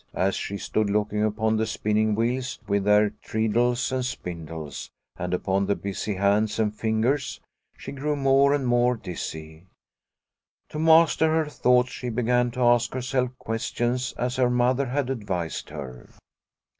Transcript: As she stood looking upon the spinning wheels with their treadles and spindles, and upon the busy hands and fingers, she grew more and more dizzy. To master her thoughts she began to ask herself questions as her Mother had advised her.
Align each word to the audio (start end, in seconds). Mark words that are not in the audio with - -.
As 0.15 0.33
she 0.33 0.57
stood 0.57 0.89
looking 0.89 1.23
upon 1.23 1.57
the 1.57 1.67
spinning 1.67 2.15
wheels 2.15 2.57
with 2.67 2.85
their 2.85 3.11
treadles 3.11 3.91
and 3.91 4.03
spindles, 4.03 4.89
and 5.15 5.31
upon 5.31 5.67
the 5.67 5.75
busy 5.75 6.15
hands 6.15 6.57
and 6.57 6.75
fingers, 6.75 7.39
she 7.77 7.91
grew 7.91 8.15
more 8.15 8.55
and 8.55 8.65
more 8.65 8.97
dizzy. 8.97 9.67
To 10.69 10.79
master 10.79 11.27
her 11.29 11.45
thoughts 11.45 11.91
she 11.91 12.09
began 12.09 12.49
to 12.49 12.61
ask 12.61 12.95
herself 12.95 13.37
questions 13.37 14.15
as 14.17 14.37
her 14.37 14.49
Mother 14.49 14.87
had 14.87 15.11
advised 15.11 15.69
her. 15.69 16.09